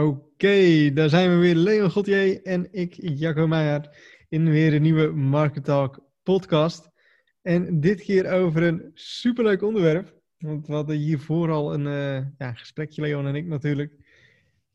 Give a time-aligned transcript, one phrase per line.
[0.00, 1.54] Oké, daar zijn we weer.
[1.54, 3.96] Leon Gauthier en ik, Jacco Meijer,
[4.28, 6.90] in weer een nieuwe Market Talk podcast.
[7.42, 10.20] En dit keer over een superleuk onderwerp.
[10.38, 13.92] Want we hadden hiervoor al een uh, ja, gesprekje, Leon en ik natuurlijk.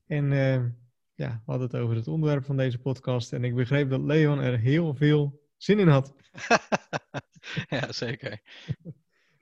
[0.08, 0.64] En uh,
[1.16, 3.34] ja, we hadden het over het onderwerp van deze podcast.
[3.34, 6.16] En ik begreep dat Leon er heel veel zin in had.
[7.70, 8.40] ja, zeker.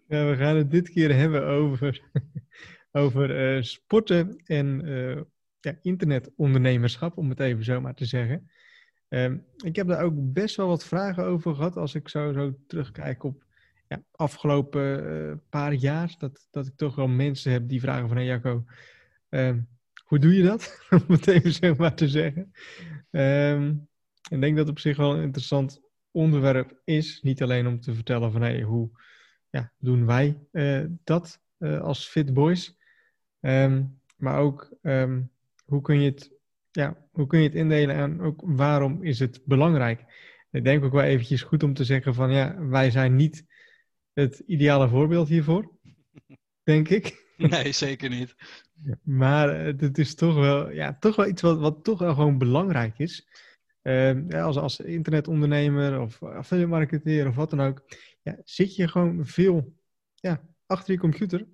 [0.08, 2.02] Ja, we gaan het dit keer hebben over,
[2.92, 4.82] over uh, sporten en
[5.82, 8.50] internetondernemerschap, om het even zo maar te zeggen.
[9.10, 12.56] Um, ik heb daar ook best wel wat vragen over gehad als ik zo, zo
[12.68, 13.46] terugkijk op
[13.88, 16.16] ja, afgelopen uh, paar jaar.
[16.18, 18.66] Dat, dat ik toch wel mensen heb die vragen van, hey Jacco,
[19.30, 19.68] um,
[20.06, 20.80] hoe doe je dat?
[21.08, 22.54] om het even zo maar te zeggen.
[23.12, 23.88] Um,
[24.30, 27.22] ik denk dat het op zich wel een interessant onderwerp is.
[27.22, 28.90] Niet alleen om te vertellen van, hey, hoe
[29.50, 32.78] ja, doen wij uh, dat uh, als fit boys?
[34.16, 34.78] maar ook
[35.66, 36.32] hoe kun je het,
[36.72, 40.04] ja, hoe kun je het indelen en ook waarom is het belangrijk?
[40.52, 43.46] Ik denk ook wel eventjes goed om te zeggen van ja, wij zijn niet
[44.14, 45.72] het ideale voorbeeld hiervoor,
[46.64, 47.24] denk ik.
[47.38, 48.36] Nee, zeker niet.
[49.04, 53.00] Maar het is toch wel, ja, toch wel iets wat, wat toch wel gewoon belangrijk
[53.00, 53.28] is.
[53.82, 57.84] Uh, als, als internetondernemer of affiliate marketeer of wat dan ook,
[58.22, 59.74] ja, zit je gewoon veel
[60.16, 61.46] ja, achter je computer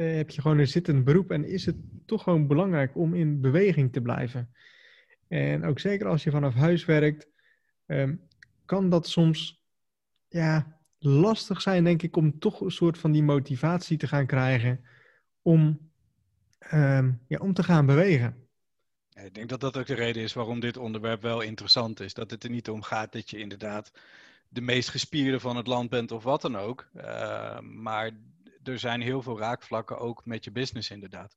[0.00, 3.40] uh, heb je gewoon een zittend beroep en is het toch gewoon belangrijk om in
[3.40, 4.54] beweging te blijven.
[5.28, 7.28] En ook zeker als je vanaf huis werkt,
[7.86, 8.20] um,
[8.64, 9.64] kan dat soms
[10.28, 14.84] ja, lastig zijn, denk ik, om toch een soort van die motivatie te gaan krijgen
[15.42, 15.90] om,
[16.72, 18.48] um, ja, om te gaan bewegen.
[19.14, 22.14] ik denk dat dat ook de reden is waarom dit onderwerp wel interessant is.
[22.14, 23.92] Dat het er niet om gaat dat je inderdaad
[24.48, 26.88] de meest gespierde van het land bent of wat dan ook.
[26.96, 28.10] Uh, maar
[28.70, 31.36] er zijn heel veel raakvlakken ook met je business inderdaad.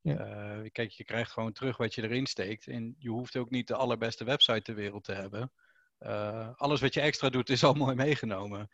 [0.00, 0.62] Ja.
[0.62, 2.66] Uh, kijk, je krijgt gewoon terug wat je erin steekt.
[2.66, 5.52] En je hoeft ook niet de allerbeste website ter wereld te hebben.
[6.00, 8.68] Uh, alles wat je extra doet is al mooi meegenomen.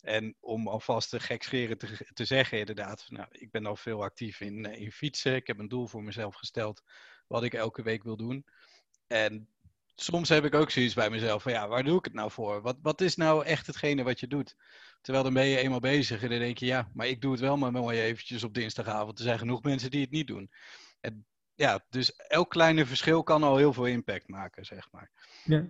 [0.00, 3.06] En om alvast te gekscheren te, te zeggen, inderdaad.
[3.08, 5.34] Nou, ik ben al veel actief in, in fietsen.
[5.34, 6.82] Ik heb een doel voor mezelf gesteld
[7.26, 8.46] wat ik elke week wil doen.
[9.06, 9.48] En
[9.96, 12.62] soms heb ik ook zoiets bij mezelf van ja, waar doe ik het nou voor?
[12.62, 14.56] Wat, wat is nou echt hetgene wat je doet?
[15.00, 17.40] Terwijl dan ben je eenmaal bezig en dan denk je ja, maar ik doe het
[17.40, 19.18] wel maar mooi eventjes op dinsdagavond.
[19.18, 20.50] Er zijn genoeg mensen die het niet doen.
[21.00, 25.10] En ja, dus elk kleine verschil kan al heel veel impact maken, zeg maar.
[25.44, 25.66] Ja,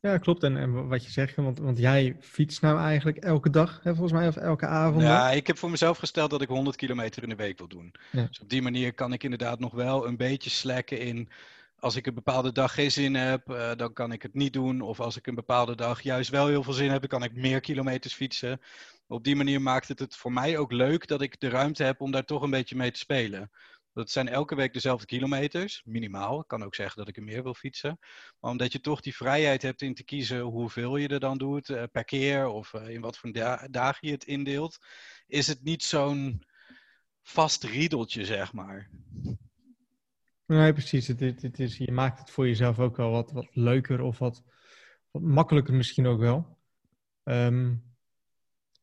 [0.00, 0.42] ja klopt.
[0.42, 4.12] En, en wat je zegt, want, want jij fietst nou eigenlijk elke dag, hè, volgens
[4.12, 5.02] mij, of elke avond?
[5.02, 7.94] Ja, ik heb voor mezelf gesteld dat ik 100 kilometer in de week wil doen.
[8.10, 8.26] Ja.
[8.26, 11.28] Dus op die manier kan ik inderdaad nog wel een beetje slacken in
[11.80, 14.80] als ik een bepaalde dag geen zin heb, uh, dan kan ik het niet doen.
[14.80, 17.34] Of als ik een bepaalde dag juist wel heel veel zin heb, dan kan ik
[17.34, 18.60] meer kilometers fietsen.
[19.06, 22.00] Op die manier maakt het het voor mij ook leuk dat ik de ruimte heb
[22.00, 23.50] om daar toch een beetje mee te spelen.
[23.92, 26.40] Dat zijn elke week dezelfde kilometers, minimaal.
[26.40, 27.98] Ik kan ook zeggen dat ik er meer wil fietsen.
[28.40, 31.68] Maar omdat je toch die vrijheid hebt in te kiezen hoeveel je er dan doet,
[31.68, 34.78] uh, per keer of uh, in wat voor da dagen je het indeelt,
[35.26, 36.42] is het niet zo'n
[37.22, 38.90] vast riedeltje, zeg maar.
[40.48, 41.06] Nee, precies.
[41.06, 44.18] Het, het, het, is, je maakt het voor jezelf ook wel wat, wat leuker of
[44.18, 44.44] wat,
[45.10, 46.58] wat makkelijker misschien ook wel.
[47.24, 47.82] Um,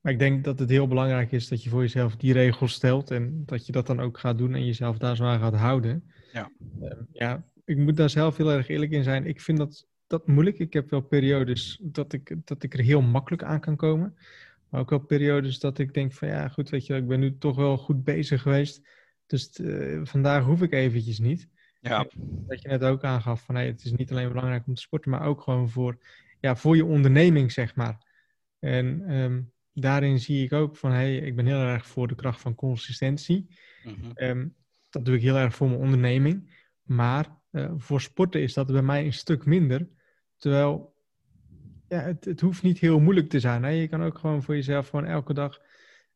[0.02, 3.12] maar ik denk dat het heel belangrijk is dat je voor jezelf die regels stelt
[3.12, 6.12] en dat je dat dan ook gaat doen en jezelf daar zo aan gaat houden.
[6.34, 6.52] Ja.
[6.82, 9.26] Um, ja, ik moet daar zelf heel erg eerlijk in zijn.
[9.26, 10.60] Ik vind dat, dat moeilijk.
[10.60, 14.18] Ik heb wel periodes dat ik, dat ik er heel makkelijk aan kan komen.
[14.70, 17.38] Maar ook wel periodes dat ik denk van ja, goed, weet je, ik ben nu
[17.38, 18.88] toch wel goed bezig geweest.
[19.26, 21.50] Dus uh, vandaag hoef ik eventjes niet.
[21.90, 22.08] Ja.
[22.48, 25.12] Dat je net ook aangaf van hey, het is niet alleen belangrijk om te sporten,
[25.12, 25.98] maar ook gewoon voor,
[26.40, 27.98] ja, voor je onderneming, zeg maar.
[28.60, 32.42] En um, daarin zie ik ook van hey, ik ben heel erg voor de kracht
[32.42, 33.48] van consistentie.
[33.84, 34.12] Mm -hmm.
[34.16, 34.56] um,
[34.90, 36.64] dat doe ik heel erg voor mijn onderneming.
[36.82, 39.88] Maar uh, voor sporten is dat bij mij een stuk minder.
[40.38, 40.96] Terwijl
[41.88, 43.64] ja, het, het hoeft niet heel moeilijk te zijn.
[43.64, 43.70] Hè?
[43.70, 45.62] Je kan ook gewoon voor jezelf gewoon elke dag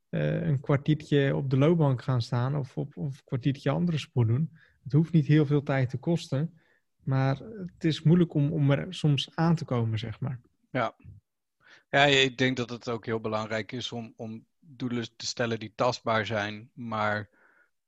[0.10, 4.28] uh, een kwartiertje op de loopbank gaan staan of, op, of een kwartiertje andere sport
[4.28, 4.52] doen.
[4.90, 6.60] Het hoeft niet heel veel tijd te kosten,
[7.04, 10.40] maar het is moeilijk om, om er soms aan te komen, zeg maar.
[10.72, 10.96] Ja.
[11.90, 15.74] ja, ik denk dat het ook heel belangrijk is om, om doelen te stellen die
[15.76, 17.30] tastbaar zijn, maar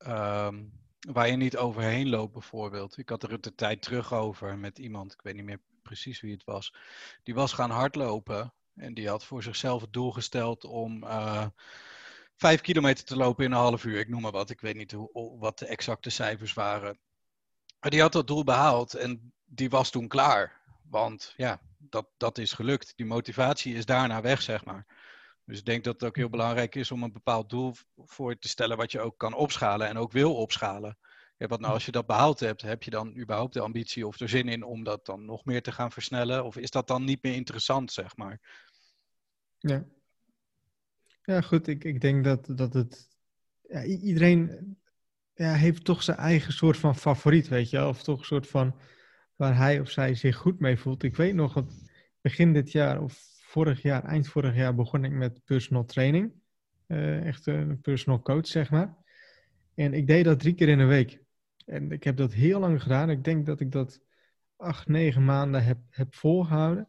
[0.07, 0.71] um,
[1.11, 2.97] waar je niet overheen loopt bijvoorbeeld.
[2.97, 6.33] Ik had er de tijd terug over met iemand, ik weet niet meer precies wie
[6.33, 6.75] het was.
[7.23, 11.03] Die was gaan hardlopen en die had voor zichzelf het doel gesteld om...
[11.03, 11.45] Uh,
[12.41, 13.99] vijf kilometer te lopen in een half uur.
[13.99, 14.49] Ik noem maar wat.
[14.49, 16.99] Ik weet niet hoe, wat de exacte cijfers waren.
[17.79, 20.61] Maar die had dat doel behaald en die was toen klaar.
[20.89, 22.93] Want ja, dat, dat is gelukt.
[22.95, 24.85] Die motivatie is daarna weg, zeg maar.
[25.45, 28.47] Dus ik denk dat het ook heel belangrijk is om een bepaald doel voor te
[28.47, 30.97] stellen wat je ook kan opschalen en ook wil opschalen.
[31.37, 34.19] Ja, wat nou als je dat behaald hebt, heb je dan überhaupt de ambitie of
[34.19, 36.45] er zin in om dat dan nog meer te gaan versnellen?
[36.45, 38.39] Of is dat dan niet meer interessant, zeg maar?
[39.57, 39.85] Ja,
[41.23, 41.67] ja goed.
[41.67, 43.09] Ik, ik denk dat, dat het.
[43.61, 44.77] Ja, iedereen
[45.33, 47.87] ja, heeft toch zijn eigen soort van favoriet, weet je?
[47.87, 48.75] Of toch een soort van
[49.35, 51.03] waar hij of zij zich goed mee voelt.
[51.03, 51.73] Ik weet nog, dat
[52.21, 56.33] begin dit jaar of vorig jaar, eind vorig jaar, begon ik met personal training.
[56.87, 58.95] Uh, echt een personal coach, zeg maar.
[59.75, 61.21] En ik deed dat drie keer in een week.
[61.65, 63.09] En ik heb dat heel lang gedaan.
[63.09, 64.01] Ik denk dat ik dat
[64.55, 66.87] acht, negen maanden heb, heb volgehouden.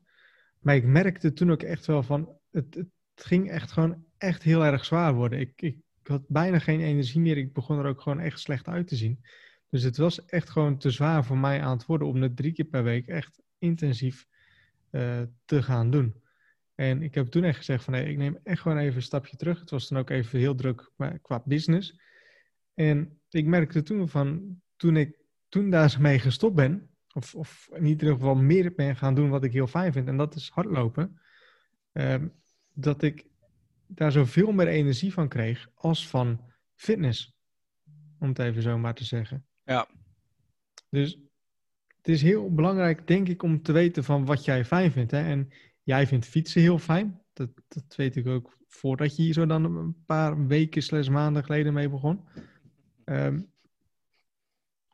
[0.58, 2.84] Maar ik merkte toen ook echt wel van, het
[3.14, 5.40] ging echt gewoon echt heel erg zwaar worden.
[5.40, 7.36] Ik, ik, had bijna geen energie meer.
[7.36, 9.24] Ik begon er ook gewoon echt slecht uit te zien.
[9.68, 12.52] Dus het was echt gewoon te zwaar voor mij aan het worden om het drie
[12.52, 14.26] keer per week echt intensief
[14.90, 16.22] uh, te gaan doen.
[16.74, 19.36] En ik heb toen echt gezegd van nee, ik neem echt gewoon even een stapje
[19.36, 19.60] terug.
[19.60, 20.90] Het was dan ook even heel druk
[21.22, 22.00] qua business.
[22.74, 25.18] En ik merkte toen van, toen ik
[25.48, 29.52] toen daarmee gestopt ben, of, of in ieder geval meer ben gaan doen wat ik
[29.52, 31.20] heel fijn vind, en dat is hardlopen,
[31.92, 32.32] um,
[32.74, 33.26] dat ik
[33.86, 36.40] daar zoveel meer energie van kreeg als van
[36.74, 37.36] fitness.
[38.18, 39.46] Om het even zo maar te zeggen.
[39.64, 39.88] Ja.
[40.88, 41.18] Dus
[41.96, 45.10] het is heel belangrijk, denk ik, om te weten van wat jij fijn vindt.
[45.10, 45.22] Hè?
[45.22, 45.52] En
[45.82, 47.20] jij vindt fietsen heel fijn.
[47.32, 51.44] Dat, dat weet ik ook voordat je hier zo dan een paar weken, slechts maanden
[51.44, 52.20] geleden mee begon.
[53.04, 53.50] Um,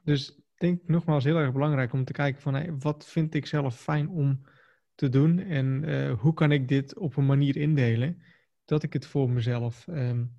[0.02, 3.46] dus ik denk nogmaals heel erg belangrijk om te kijken van hey, wat vind ik
[3.46, 4.40] zelf fijn om
[4.98, 8.22] te doen en uh, hoe kan ik dit op een manier indelen
[8.64, 10.32] dat ik het voor mezelf um,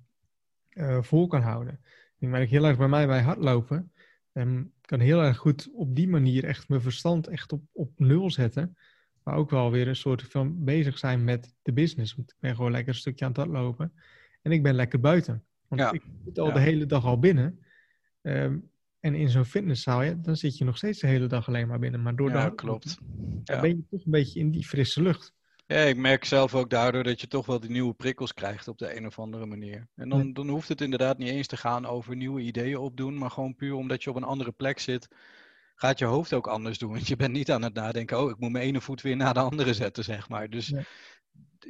[0.72, 1.80] uh, vol kan houden.
[2.18, 3.92] Ik merk heel erg bij mij bij hardlopen.
[4.32, 8.30] Um, kan heel erg goed op die manier echt mijn verstand echt op, op nul
[8.30, 8.76] zetten.
[9.22, 12.14] Maar ook wel weer een soort van bezig zijn met de business.
[12.14, 13.92] Want ik ben gewoon lekker een stukje aan het hardlopen.
[14.42, 15.44] En ik ben lekker buiten.
[15.68, 15.92] Want ja.
[15.92, 16.52] ik zit al ja.
[16.52, 17.58] de hele dag al binnen.
[18.22, 21.68] Um, en in zo'n fitnesszaal, ja, dan zit je nog steeds de hele dag alleen
[21.68, 22.02] maar binnen.
[22.02, 22.98] Maar door ja, de klopt.
[23.44, 23.60] Ja.
[23.60, 25.32] ben je toch een beetje in die frisse lucht.
[25.66, 28.78] Ja, ik merk zelf ook daardoor dat je toch wel die nieuwe prikkels krijgt op
[28.78, 29.88] de een of andere manier.
[29.94, 33.30] En dan, dan hoeft het inderdaad niet eens te gaan over nieuwe ideeën opdoen, maar
[33.30, 35.08] gewoon puur omdat je op een andere plek zit,
[35.74, 36.92] gaat je hoofd ook anders doen.
[36.94, 39.34] Want je bent niet aan het nadenken, oh, ik moet mijn ene voet weer naar
[39.34, 40.50] de andere zetten, zeg maar.
[40.50, 40.82] Dus ja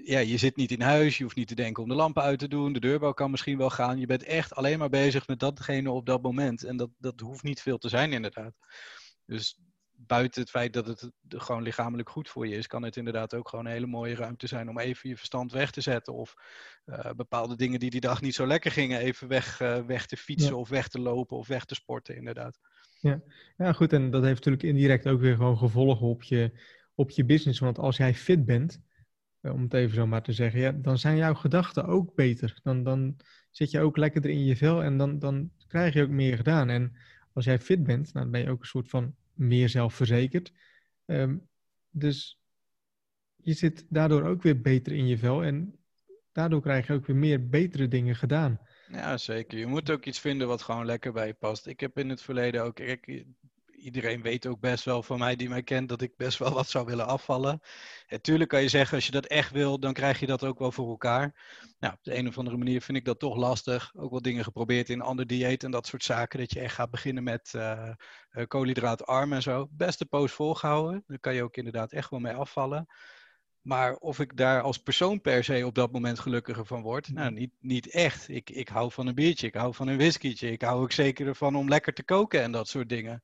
[0.04, 2.38] ja, je zit niet in huis, je hoeft niet te denken om de lampen uit
[2.38, 3.98] te doen, de deurbouw kan misschien wel gaan.
[3.98, 6.64] Je bent echt alleen maar bezig met datgene op dat moment.
[6.64, 8.52] En dat, dat hoeft niet veel te zijn, inderdaad.
[9.26, 9.58] Dus
[10.06, 13.48] buiten het feit dat het gewoon lichamelijk goed voor je is, kan het inderdaad ook
[13.48, 16.14] gewoon een hele mooie ruimte zijn om even je verstand weg te zetten.
[16.14, 16.34] Of
[16.86, 20.16] uh, bepaalde dingen die die dag niet zo lekker gingen, even weg, uh, weg te
[20.16, 20.56] fietsen ja.
[20.56, 22.58] of weg te lopen of weg te sporten, inderdaad.
[23.00, 23.22] Ja.
[23.56, 23.92] ja, goed.
[23.92, 26.52] En dat heeft natuurlijk indirect ook weer gewoon gevolgen op je,
[26.94, 27.58] op je business.
[27.58, 28.88] Want als jij fit bent, eh,
[29.42, 32.58] om het even zo maar te zeggen, ja, dan zijn jouw gedachten ook beter.
[32.62, 33.16] Dan, dan
[33.50, 36.68] zit je ook lekkerder in je vel en dan, dan krijg je ook meer gedaan.
[36.68, 36.96] En
[37.32, 40.52] als jij fit bent, nou, dan ben je ook een soort van meer zelfverzekerd.
[41.06, 41.48] Um,
[41.90, 42.40] dus
[43.36, 45.78] je zit daardoor ook weer beter in je vel en
[46.32, 48.60] daardoor krijg je ook weer meer betere dingen gedaan.
[48.88, 49.58] Ja, zeker.
[49.58, 51.66] Je moet ook iets vinden wat gewoon lekker bij je past.
[51.66, 53.24] Ik heb in het verleden ook, kijk,
[53.80, 56.68] iedereen weet ook best wel van mij die mij kent dat ik best wel wat
[56.68, 57.60] zou willen afvallen.
[58.06, 60.58] En tuurlijk kan je zeggen, als je dat echt wil, dan krijg je dat ook
[60.58, 61.34] wel voor elkaar.
[61.78, 63.92] Nou, op de een of andere manier vind ik dat toch lastig.
[63.96, 66.38] Ook wel dingen geprobeerd in ander dieet en dat soort zaken.
[66.38, 67.90] Dat je echt gaat beginnen met uh,
[68.46, 69.68] koolhydraatarm en zo.
[69.70, 71.04] Beste poos volgehouden.
[71.06, 72.86] Dan kan je ook inderdaad echt wel mee afvallen.
[73.60, 77.30] Maar of ik daar als persoon per se op dat moment gelukkiger van word, nou
[77.30, 78.28] niet, niet echt.
[78.28, 80.50] Ik, ik hou van een biertje, ik hou van een whiskytje.
[80.50, 83.22] Ik hou ook zeker ervan om lekker te koken en dat soort dingen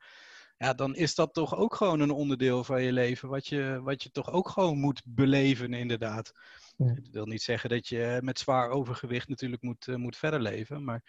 [0.56, 4.02] ja, dan is dat toch ook gewoon een onderdeel van je leven, wat je, wat
[4.02, 6.32] je toch ook gewoon moet beleven, inderdaad.
[6.76, 6.94] Ja.
[6.94, 10.84] Dat wil niet zeggen dat je met zwaar overgewicht natuurlijk moet, uh, moet verder leven,
[10.84, 11.04] maar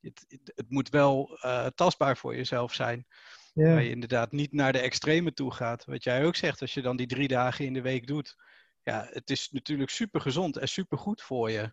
[0.00, 3.06] het, het, het moet wel uh, tastbaar voor jezelf zijn.
[3.54, 3.72] Ja.
[3.72, 5.84] Waar je inderdaad niet naar de extreme toe gaat.
[5.84, 8.36] Wat jij ook zegt, als je dan die drie dagen in de week doet.
[8.82, 11.72] Ja, het is natuurlijk super gezond en super goed voor je.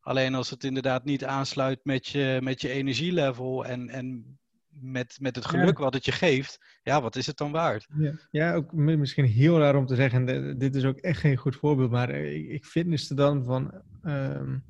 [0.00, 4.38] Alleen als het inderdaad niet aansluit met je, met je energielevel en, en
[4.80, 7.86] met, met het geluk wat het je geeft, ja, wat is het dan waard?
[7.96, 11.56] Ja, ja ook misschien heel raar om te zeggen, dit is ook echt geen goed
[11.56, 14.64] voorbeeld, maar ik, ik fitnesste dan van um,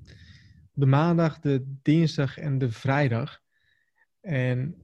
[0.73, 3.41] de maandag, de dinsdag en de vrijdag.
[4.21, 4.83] En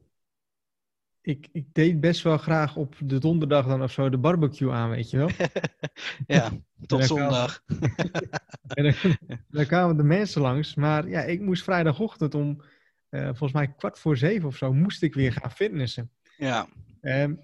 [1.21, 4.90] ik, ik deed best wel graag op de donderdag dan of zo de barbecue aan,
[4.90, 5.28] weet je wel.
[6.37, 6.50] ja,
[6.87, 7.62] tot zondag.
[8.66, 9.16] en dan,
[9.49, 12.62] dan kwamen de mensen langs, maar ja, ik moest vrijdagochtend om
[13.14, 16.11] uh, volgens mij kwart voor zeven of zo, moest ik weer gaan fitnessen.
[16.37, 16.68] Ja.
[17.00, 17.40] Um,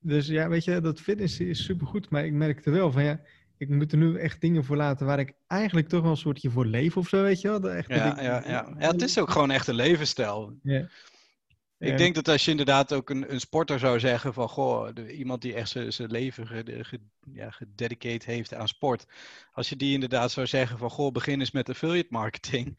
[0.00, 3.20] dus ja, weet je, dat fitnessen is supergoed, maar ik merkte wel van ja,
[3.56, 6.50] ik moet er nu echt dingen voor laten waar ik eigenlijk toch wel een soortje
[6.50, 7.70] voor leef of zo, weet je wel.
[7.70, 8.74] echt ja, ja, ja.
[8.78, 10.58] ja, het is ook gewoon echt een levensstijl.
[10.62, 10.88] Ja.
[11.78, 15.42] Ik denk dat als je inderdaad ook een, een sporter zou zeggen van, goh, iemand
[15.42, 17.00] die echt zijn leven ge,
[17.32, 19.06] ja, gededicate heeft aan sport.
[19.52, 22.78] Als je die inderdaad zou zeggen van, goh, begin eens met affiliate marketing.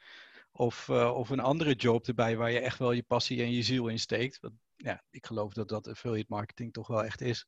[0.52, 3.64] Of, uh, of een andere job erbij waar je echt wel je passie en je
[3.64, 4.40] ziel in steekt.
[4.40, 7.48] Want, ja, ik geloof dat dat affiliate marketing toch wel echt is.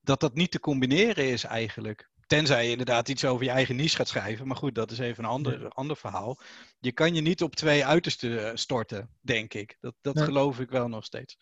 [0.00, 2.10] Dat dat niet te combineren is eigenlijk.
[2.26, 4.46] Tenzij je inderdaad iets over je eigen niche gaat schrijven.
[4.46, 6.40] Maar goed, dat is even een ander, ander verhaal.
[6.78, 9.76] Je kan je niet op twee uitersten eh, storten, denk ik.
[9.80, 11.36] Dat, dat geloof ik wel nog steeds.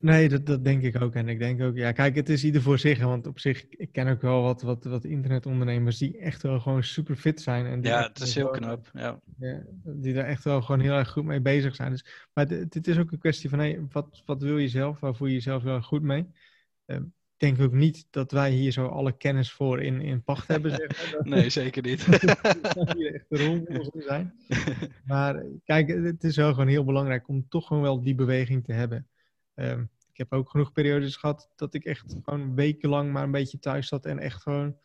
[0.00, 1.14] Nee, dat, dat denk ik ook.
[1.14, 2.98] En ik denk ook, ja, kijk, het is ieder voor zich.
[2.98, 6.82] Want op zich, ik ken ook wel wat, wat, wat internetondernemers die echt wel gewoon
[6.82, 7.66] super fit zijn.
[7.66, 8.90] En ja, het is heel knap.
[8.92, 9.20] Ja.
[9.38, 9.62] ja.
[9.84, 11.90] die daar echt wel gewoon heel erg goed mee bezig zijn.
[11.90, 15.00] Dus, maar het is ook een kwestie van, hey, wat, wat wil je zelf?
[15.00, 16.26] Waar voel je jezelf wel goed mee?
[16.86, 20.70] Um, denk ook niet dat wij hier zo alle kennis voor in, in pacht hebben.
[20.70, 21.28] Zeg maar.
[21.38, 22.04] nee, zeker niet.
[22.96, 24.34] hier echt de zijn.
[25.04, 28.72] Maar kijk, het is wel gewoon heel belangrijk om toch gewoon wel die beweging te
[28.72, 29.06] hebben.
[29.58, 33.58] Um, ik heb ook genoeg periodes gehad dat ik echt gewoon wekenlang maar een beetje
[33.58, 34.76] thuis zat en echt gewoon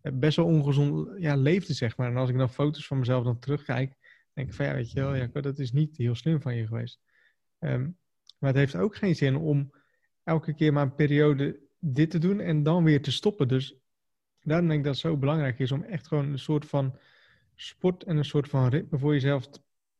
[0.00, 2.08] eh, best wel ongezond ja, leefde, zeg maar.
[2.08, 3.96] En als ik dan foto's van mezelf dan terugkijk,
[4.32, 6.66] denk ik van ja, weet je wel, ja, dat is niet heel slim van je
[6.66, 7.00] geweest.
[7.58, 7.98] Um,
[8.38, 9.72] maar het heeft ook geen zin om
[10.24, 13.48] elke keer maar een periode dit te doen en dan weer te stoppen.
[13.48, 13.76] Dus
[14.42, 16.98] daarom denk ik dat het zo belangrijk is om echt gewoon een soort van
[17.54, 19.48] sport en een soort van ritme voor jezelf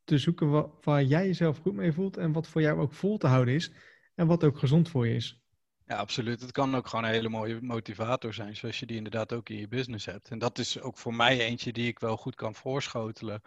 [0.03, 3.27] te zoeken waar jij jezelf goed mee voelt en wat voor jou ook vol te
[3.27, 3.71] houden is
[4.15, 5.43] en wat ook gezond voor je is.
[5.87, 6.41] Ja, absoluut.
[6.41, 9.57] Het kan ook gewoon een hele mooie motivator zijn, zoals je die inderdaad ook in
[9.57, 10.29] je business hebt.
[10.29, 13.41] En dat is ook voor mij eentje die ik wel goed kan voorschotelen.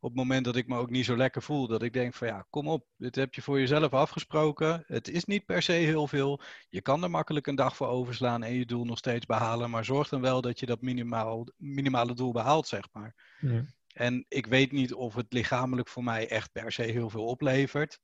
[0.00, 2.26] Op het moment dat ik me ook niet zo lekker voel, dat ik denk van
[2.26, 4.84] ja, kom op, dit heb je voor jezelf afgesproken.
[4.86, 6.40] Het is niet per se heel veel.
[6.68, 9.70] Je kan er makkelijk een dag voor overslaan en je doel nog steeds behalen.
[9.70, 13.14] Maar zorg dan wel dat je dat minimaal, minimale doel behaalt, zeg maar.
[13.40, 13.64] Ja.
[13.92, 18.00] En ik weet niet of het lichamelijk voor mij echt per se heel veel oplevert.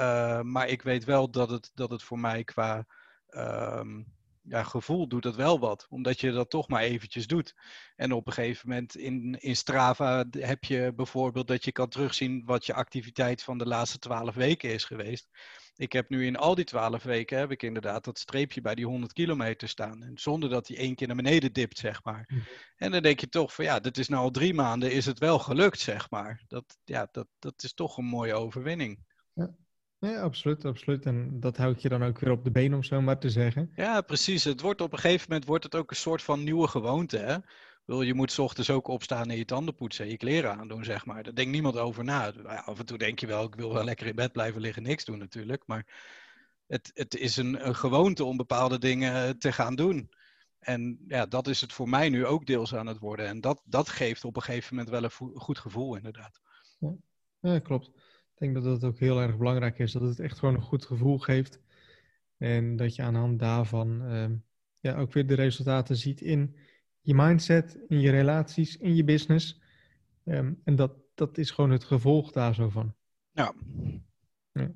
[0.00, 2.86] Uh, maar ik weet wel dat het, dat het voor mij qua
[3.30, 4.16] um,
[4.48, 5.86] ja, gevoel doet dat wel wat.
[5.88, 7.54] Omdat je dat toch maar eventjes doet.
[7.96, 12.44] En op een gegeven moment in, in Strava heb je bijvoorbeeld dat je kan terugzien
[12.44, 15.28] wat je activiteit van de laatste twaalf weken is geweest.
[15.76, 18.86] Ik heb nu in al die twaalf weken heb ik inderdaad dat streepje bij die
[18.86, 20.02] 100 kilometer staan.
[20.02, 22.24] En zonder dat die één keer naar beneden dipt, zeg maar.
[22.28, 22.40] Mhm.
[22.76, 25.18] En dan denk je toch van ja, dit is nou al drie maanden, is het
[25.18, 26.42] wel gelukt, zeg maar.
[26.48, 29.04] Dat, ja, dat, dat is toch een mooie overwinning.
[29.32, 29.54] Ja.
[29.98, 31.06] Ja, absoluut, absoluut.
[31.06, 33.72] En dat houdt je dan ook weer op de been, om zo maar te zeggen.
[33.74, 34.44] Ja, precies.
[34.44, 37.18] Het wordt op een gegeven moment wordt het ook een soort van nieuwe gewoonte.
[37.18, 37.36] Hè?
[37.86, 41.06] je moet s ochtends ook opstaan en je tanden poetsen en je kleren aandoen, zeg
[41.06, 41.22] maar.
[41.22, 42.32] Daar denkt niemand over na.
[42.42, 45.04] af en toe denk je wel, ik wil wel lekker in bed blijven liggen, niks
[45.04, 45.62] doen natuurlijk.
[45.66, 45.86] Maar
[46.66, 50.10] het, het is een, een gewoonte om bepaalde dingen te gaan doen.
[50.58, 53.26] En ja, dat is het voor mij nu ook deels aan het worden.
[53.26, 56.40] En dat, dat geeft op een gegeven moment wel een goed gevoel, inderdaad.
[56.78, 56.94] Ja,
[57.40, 57.90] ja klopt.
[58.36, 60.84] Ik denk dat het ook heel erg belangrijk is dat het echt gewoon een goed
[60.84, 61.60] gevoel geeft.
[62.36, 64.26] En dat je aan de hand daarvan uh,
[64.80, 66.56] ja, ook weer de resultaten ziet in
[67.00, 69.60] je mindset, in je relaties, in je business.
[70.24, 72.94] Um, en dat, dat is gewoon het gevolg daar zo van.
[73.32, 73.54] Ja.
[74.52, 74.72] ja.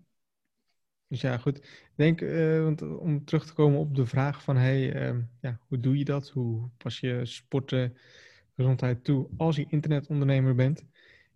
[1.07, 1.59] Dus ja, goed.
[1.59, 5.61] Ik denk, uh, want om terug te komen op de vraag van, hey, uh, ja,
[5.69, 6.29] hoe doe je dat?
[6.29, 7.97] Hoe pas je sporten,
[8.57, 10.85] gezondheid toe als je internetondernemer bent?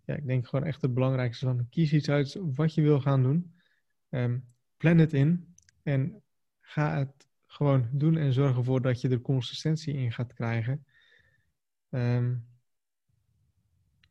[0.05, 3.23] Ja, ik denk gewoon echt het belangrijkste van kies iets uit wat je wil gaan
[3.23, 3.55] doen.
[4.09, 4.45] Um,
[4.77, 6.23] plan het in en
[6.61, 10.85] ga het gewoon doen en zorg ervoor dat je er consistentie in gaat krijgen.
[11.89, 12.47] Um,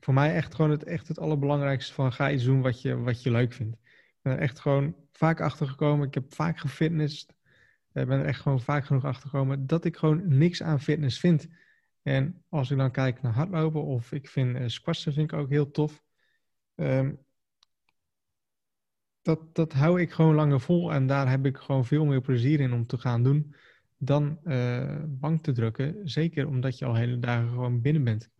[0.00, 3.22] voor mij echt gewoon het, echt het allerbelangrijkste van ga iets doen wat je, wat
[3.22, 3.76] je leuk vindt.
[3.84, 6.06] Ik ben er echt gewoon vaak achter gekomen.
[6.06, 7.34] Ik heb vaak gefitnessd.
[7.92, 11.20] Ik ben er echt gewoon vaak genoeg achter gekomen dat ik gewoon niks aan fitness
[11.20, 11.48] vind.
[12.04, 15.48] En als ik dan kijk naar hardlopen of ik vind uh, squassen vind ik ook
[15.48, 16.02] heel tof.
[16.74, 17.18] Um,
[19.22, 22.60] dat, dat hou ik gewoon langer vol en daar heb ik gewoon veel meer plezier
[22.60, 23.54] in om te gaan doen
[23.96, 26.08] dan uh, bank te drukken.
[26.08, 28.30] Zeker omdat je al hele dagen gewoon binnen bent.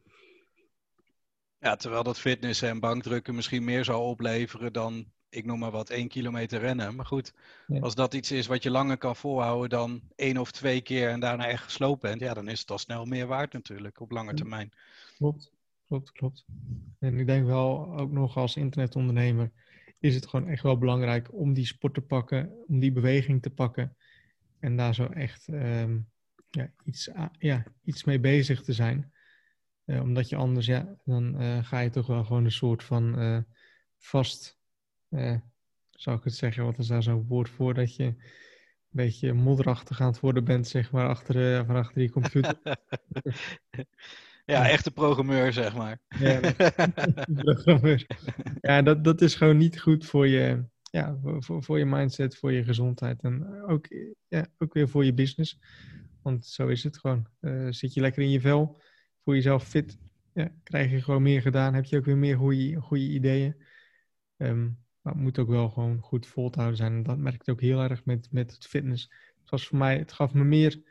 [1.58, 5.90] Ja, terwijl dat fitness en bankdrukken misschien meer zou opleveren dan ik noem maar wat,
[5.90, 6.94] één kilometer rennen.
[6.94, 7.34] Maar goed,
[7.80, 11.20] als dat iets is wat je langer kan volhouden dan één of twee keer en
[11.20, 14.34] daarna echt gesloopt bent, ja, dan is het al snel meer waard natuurlijk op lange
[14.34, 14.72] termijn.
[15.16, 15.52] Klopt,
[15.86, 16.44] klopt, klopt.
[16.98, 19.50] En ik denk wel ook nog als internetondernemer
[20.00, 23.50] is het gewoon echt wel belangrijk om die sport te pakken, om die beweging te
[23.50, 23.96] pakken
[24.58, 26.08] en daar zo echt um,
[26.50, 29.12] ja, iets, ja, iets mee bezig te zijn.
[29.86, 33.18] Uh, omdat je anders, ja, dan uh, ga je toch wel gewoon een soort van
[33.18, 33.38] uh,
[33.98, 34.58] vast
[35.14, 35.36] eh,
[35.90, 38.16] zou ik het zeggen, wat is daar zo'n woord voor, dat je een
[38.90, 42.56] beetje modderachtig aan het worden bent, zeg maar, achter, uh, van achter die computer.
[44.44, 46.00] ja, echte programmeur, zeg maar.
[46.08, 46.40] ja,
[47.44, 48.06] programmeur.
[48.60, 52.52] ja dat, dat is gewoon niet goed voor je, ja, voor, voor je mindset, voor
[52.52, 53.86] je gezondheid en ook,
[54.28, 55.58] ja, ook weer voor je business.
[56.22, 57.26] Want zo is het gewoon.
[57.40, 58.80] Uh, zit je lekker in je vel,
[59.22, 59.98] voel jezelf fit,
[60.32, 63.62] ja, krijg je gewoon meer gedaan, heb je ook weer meer goede, goede ideeën.
[64.36, 66.92] Um, maar het moet ook wel gewoon goed vol te houden zijn.
[66.92, 69.10] En dat merk ik ook heel erg met, met het fitness.
[69.40, 70.82] Het was voor mij, het gaf me meer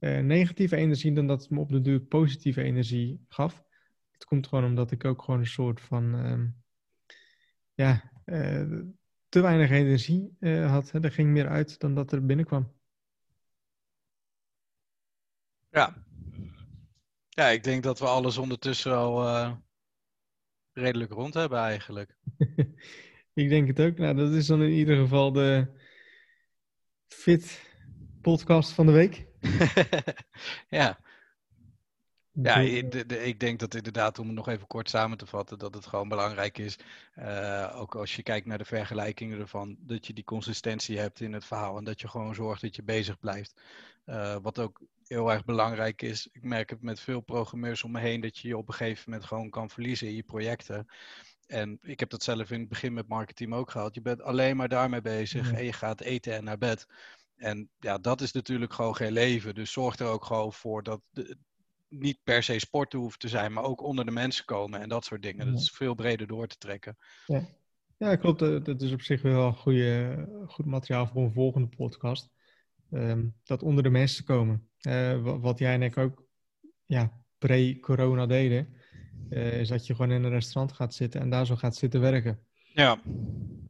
[0.00, 3.64] uh, negatieve energie dan dat het me op de duur positieve energie gaf.
[4.10, 6.56] Het komt gewoon omdat ik ook gewoon een soort van, um,
[7.74, 8.80] ja, uh,
[9.28, 10.90] te weinig energie uh, had.
[10.90, 11.02] Hè.
[11.02, 12.72] Er ging meer uit dan dat er binnenkwam.
[15.70, 15.94] Ja.
[17.28, 19.58] Ja, ik denk dat we alles ondertussen al
[20.72, 22.16] redelijk rond hebben eigenlijk.
[23.34, 23.98] ik denk het ook.
[23.98, 25.66] Nou, dat is dan in ieder geval de
[27.08, 27.62] Fit
[28.20, 29.26] podcast van de week.
[30.68, 30.98] ja.
[32.42, 35.86] Ja, ik denk dat inderdaad, om het nog even kort samen te vatten, dat het
[35.86, 36.78] gewoon belangrijk is,
[37.18, 41.32] uh, ook als je kijkt naar de vergelijkingen ervan, dat je die consistentie hebt in
[41.32, 43.60] het verhaal en dat je gewoon zorgt dat je bezig blijft.
[44.06, 48.00] Uh, wat ook heel erg belangrijk is, ik merk het met veel programmeurs om me
[48.00, 50.86] heen, dat je je op een gegeven moment gewoon kan verliezen in je projecten.
[51.46, 53.94] En ik heb dat zelf in het begin met marketing ook gehad.
[53.94, 56.86] Je bent alleen maar daarmee bezig en je gaat eten en naar bed.
[57.36, 59.54] En ja, dat is natuurlijk gewoon geen leven.
[59.54, 61.36] Dus zorg er ook gewoon voor dat, de,
[61.88, 65.04] niet per se sporten hoeft te zijn, maar ook onder de mensen komen en dat
[65.04, 65.46] soort dingen.
[65.46, 66.96] Dat is veel breder door te trekken.
[67.26, 67.48] Ja,
[67.96, 68.38] ja klopt.
[68.38, 72.32] Dat is op zich wel goede, goed materiaal voor een volgende podcast.
[72.90, 74.68] Um, dat onder de mensen komen.
[74.80, 76.26] Uh, wat jij en ik ook
[76.86, 78.74] ja, pre-corona deden,
[79.30, 82.00] uh, is dat je gewoon in een restaurant gaat zitten en daar zo gaat zitten
[82.00, 82.38] werken.
[82.72, 82.98] Ja.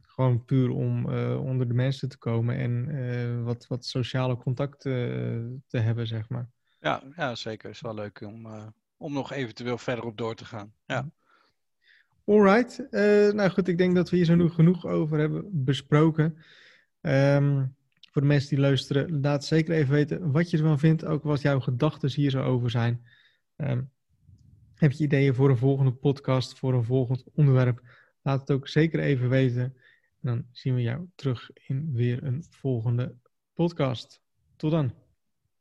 [0.01, 5.77] Gewoon puur om uh, onder de mensen te komen en wat, wat sociale contacten te
[5.77, 6.49] hebben, zeg maar.
[6.79, 7.69] Ja, ja zeker.
[7.69, 8.47] Is wel leuk om,
[8.97, 10.73] om nog eventueel verder op door te gaan.
[10.85, 11.09] Ja.
[12.25, 12.79] Alright.
[12.79, 16.37] Uh, nou goed, ik denk dat we hier zo genoeg over hebben besproken.
[17.01, 17.75] Um,
[18.11, 21.05] voor de mensen die luisteren, laat zeker even weten wat je ervan vindt.
[21.05, 23.05] Ook wat jouw gedachten hier zo over zijn.
[23.55, 23.91] Um,
[24.75, 27.81] heb je ideeën voor een volgende podcast, voor een volgend onderwerp?
[28.21, 29.63] Laat het ook zeker even weten.
[29.63, 29.73] En
[30.21, 33.15] dan zien we jou terug in weer een volgende
[33.53, 34.21] podcast.
[34.55, 35.04] Tot dan.